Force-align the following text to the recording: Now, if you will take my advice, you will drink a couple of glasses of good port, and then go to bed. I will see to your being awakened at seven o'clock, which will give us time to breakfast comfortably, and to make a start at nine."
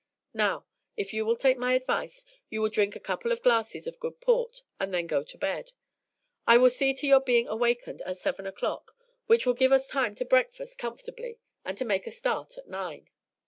Now, 0.33 0.65
if 0.97 1.13
you 1.13 1.27
will 1.27 1.35
take 1.35 1.59
my 1.59 1.75
advice, 1.75 2.25
you 2.49 2.59
will 2.59 2.71
drink 2.71 2.95
a 2.95 2.99
couple 2.99 3.31
of 3.31 3.43
glasses 3.43 3.85
of 3.85 3.99
good 3.99 4.19
port, 4.19 4.63
and 4.79 4.91
then 4.91 5.05
go 5.05 5.21
to 5.23 5.37
bed. 5.37 5.73
I 6.47 6.57
will 6.57 6.71
see 6.71 6.91
to 6.95 7.05
your 7.07 7.19
being 7.19 7.47
awakened 7.47 8.01
at 8.01 8.17
seven 8.17 8.47
o'clock, 8.47 8.93
which 9.27 9.45
will 9.45 9.53
give 9.53 9.71
us 9.71 9.87
time 9.87 10.15
to 10.15 10.25
breakfast 10.25 10.79
comfortably, 10.79 11.37
and 11.63 11.77
to 11.77 11.85
make 11.85 12.07
a 12.07 12.11
start 12.11 12.57
at 12.57 12.67
nine." 12.67 13.11